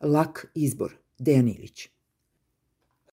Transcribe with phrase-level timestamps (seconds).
[0.00, 1.88] Lak izbor, Dejan Ilić.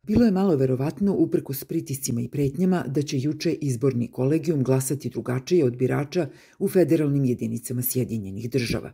[0.04, 5.10] Bilo je malo verovatno, upreko s pritiscima i pretnjama, da će juče izborni kolegijum glasati
[5.10, 6.30] drugačije od birača
[6.60, 8.94] u federalnim jedinicama Sjedinjenih država.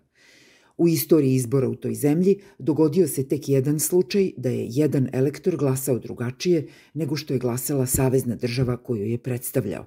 [0.77, 5.57] U istoriji izbora u toj zemlji dogodio se tek jedan slučaj da je jedan elektor
[5.57, 9.85] glasao drugačije nego što je glasala savezna država koju je predstavljao.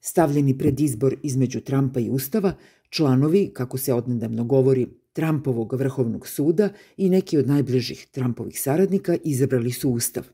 [0.00, 2.52] Stavljeni pred izbor između Trumpa i Ustava,
[2.90, 9.70] članovi, kako se odnedavno govori, Trumpovog vrhovnog suda i neki od najbližih Trumpovih saradnika izabrali
[9.70, 10.24] su Ustav.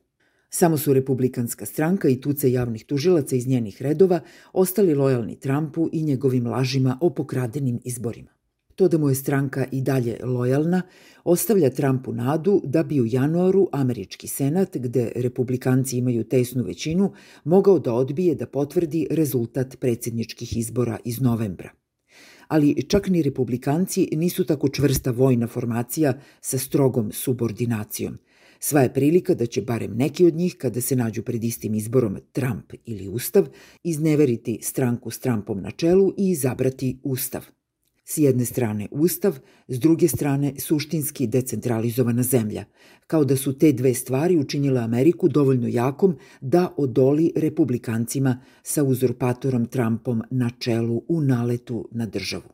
[0.51, 4.21] Samo su republikanska stranka i tuce javnih tužilaca iz njenih redova
[4.53, 8.31] ostali lojalni Trumpu i njegovim lažima o pokradenim izborima.
[8.75, 10.83] To da mu je stranka i dalje lojalna
[11.25, 17.13] ostavlja Trumpu nadu da bi u januaru američki senat, gde republikanci imaju tesnu većinu,
[17.45, 21.80] mogao da odbije da potvrdi rezultat predsjedničkih izbora iz novembra
[22.51, 28.19] ali čak ni republikanci nisu tako čvrsta vojna formacija sa strogom subordinacijom.
[28.59, 32.19] Sva je prilika da će barem neki od njih, kada se nađu pred istim izborom
[32.33, 33.47] Trump ili Ustav,
[33.85, 37.47] izneveriti stranku s Trumpom na čelu i izabrati Ustav–
[38.11, 42.65] S jedne strane ustav, s druge strane suštinski decentralizovana zemlja,
[43.07, 49.67] kao da su te dve stvari učinile Ameriku dovoljno jakom da odoli republikancima sa uzurpatorom
[49.67, 52.51] Trumpom na čelu u naletu na državu.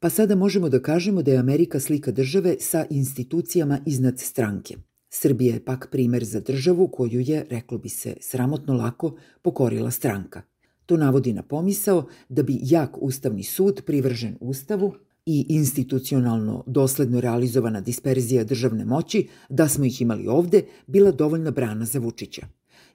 [0.00, 4.76] Pa sada možemo da kažemo da je Amerika slika države sa institucijama iznad stranke.
[5.10, 10.42] Srbija je pak primer za državu koju je, reklo bi se, sramotno lako pokorila stranka–
[10.86, 14.94] To navodi na pomisao da bi jak Ustavni sud privržen Ustavu
[15.26, 21.84] i institucionalno dosledno realizovana disperzija državne moći, da smo ih imali ovde, bila dovoljna brana
[21.84, 22.46] za Vučića.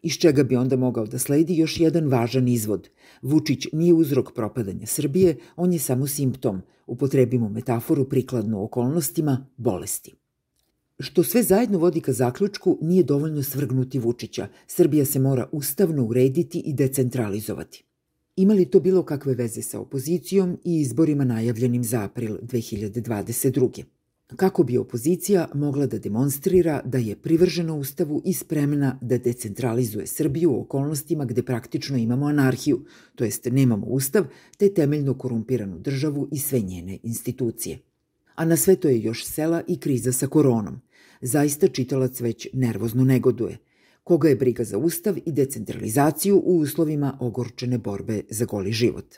[0.02, 2.90] Iz čega bi onda mogao da sledi još jedan važan izvod.
[3.22, 10.19] Vučić nije uzrok propadanja Srbije, on je samo simptom, upotrebimo metaforu prikladno okolnostima, bolesti.
[11.02, 14.48] Što sve zajedno vodi ka zaključku, nije dovoljno svrgnuti Vučića.
[14.68, 17.84] Srbija se mora ustavno urediti i decentralizovati.
[18.36, 23.84] Ima li to bilo kakve veze sa opozicijom i izborima najavljenim za april 2022.
[24.36, 30.52] Kako bi opozicija mogla da demonstrira da je privržena Ustavu i spremna da decentralizuje Srbiju
[30.52, 32.86] u okolnostima gde praktično imamo anarhiju,
[33.16, 34.26] to jest nemamo Ustav,
[34.58, 37.80] te temeljno korumpiranu državu i sve njene institucije.
[38.36, 40.82] A na sve to je još sela i kriza sa koronom
[41.22, 43.58] zaista čitalac već nervozno negoduje.
[44.04, 49.16] Koga je briga za ustav i decentralizaciju u uslovima ogorčene borbe za goli život.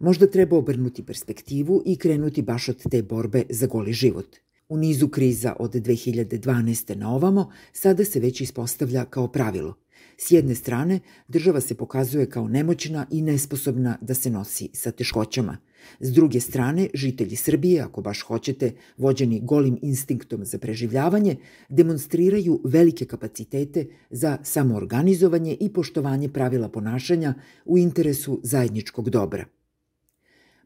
[0.00, 4.36] Možda treba obrnuti perspektivu i krenuti baš od te borbe za goli život.
[4.68, 6.96] U nizu kriza od 2012.
[6.96, 9.81] na ovamo sada se već ispostavlja kao pravilo.
[10.22, 15.58] S jedne strane, država se pokazuje kao nemoćna i nesposobna da se nosi sa teškoćama–
[16.00, 21.36] S druge strane, žitelji Srbije, ako baš hoćete, vođeni golim instinktom za preživljavanje,
[21.68, 27.34] demonstriraju velike kapacitete za samoorganizovanje i poštovanje pravila ponašanja
[27.64, 29.44] u interesu zajedničkog dobra.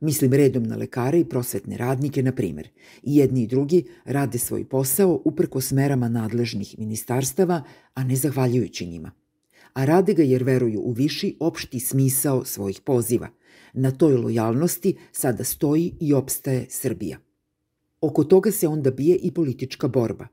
[0.00, 2.68] Mislim redom na lekare i prosvetne radnike, na primer.
[3.02, 7.62] I jedni i drugi rade svoj posao uprko smerama nadležnih ministarstava,
[7.94, 9.10] a ne zahvaljujući njima.
[9.76, 13.28] A rade ga jer veruju u viši opšti smisao svojih poziva–
[13.78, 17.18] Na toj lojalnosti sada stoji i opstaje Srbija.
[18.00, 20.28] Oko toga se onda bije i politička borba.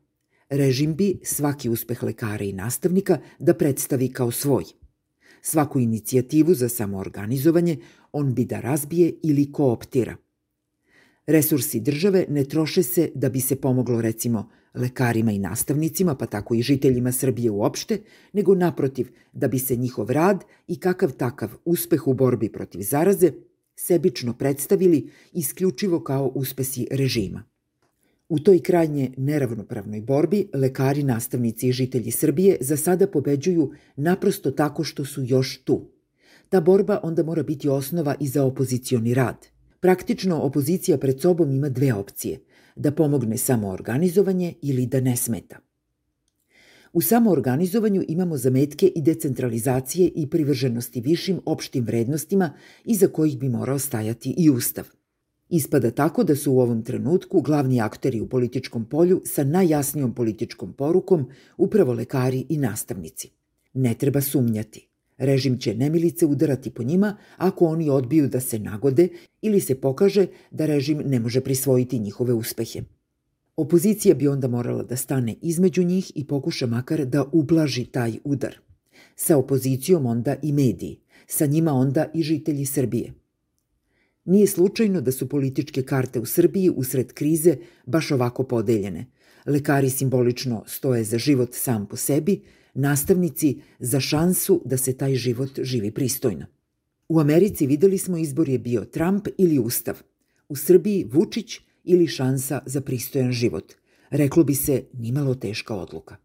[0.49, 4.63] Režim bi svaki uspeh lekara i nastavnika da predstavi kao svoj.
[5.41, 7.77] Svaku inicijativu za samoorganizovanje
[8.11, 10.15] on bi da razbije ili kooptira.
[11.27, 16.55] Resursi države ne troše se da bi se pomoglo recimo lekarima i nastavnicima, pa tako
[16.55, 18.01] i žiteljima Srbije uopšte,
[18.33, 23.31] nego naprotiv, da bi se njihov rad i kakav takav uspeh u borbi protiv zaraze
[23.75, 27.43] sebično predstavili isključivo kao uspesi režima.
[28.29, 34.83] U toj krajnje neravnopravnoj borbi lekari, nastavnici i žitelji Srbije za sada pobeđuju naprosto tako
[34.83, 35.91] što su još tu.
[36.49, 39.47] Ta borba onda mora biti osnova i za opozicioni rad.
[39.79, 42.39] Praktično opozicija pred sobom ima dve opcije–
[42.75, 45.57] da pomogne samoorganizovanje ili da ne smeta.
[46.93, 52.53] U samoorganizovanju imamo zametke i decentralizacije i privrženosti višim opštim vrednostima
[52.85, 54.85] iza kojih bi morao stajati i Ustav.
[55.49, 60.73] Ispada tako da su u ovom trenutku glavni akteri u političkom polju sa najjasnijom političkom
[60.73, 63.29] porukom upravo lekari i nastavnici.
[63.73, 64.92] Ne treba sumnjati.
[65.23, 69.07] Režim će nemilice udarati po njima ako oni odbiju da se nagode
[69.41, 72.81] ili se pokaže da režim ne može prisvojiti njihove uspehe.
[73.55, 78.57] Opozicija bi onda morala da stane između njih i pokuša makar da ublaži taj udar.
[79.15, 83.13] Sa opozicijom onda i mediji, sa njima onda i žitelji Srbije.
[84.25, 89.05] Nije slučajno da su političke karte u Srbiji usred krize baš ovako podeljene.
[89.45, 92.41] lekari simbolično stoje za život sam po sebi,
[92.73, 96.45] nastavnici za šansu da se taj život živi pristojno.
[97.09, 100.01] U Americi videli smo izbor je bio Trump ili Ustav.
[100.49, 103.73] U Srbiji Vučić ili šansa za pristojan život.
[104.09, 106.22] Reklo bi se nimalo teška odluka.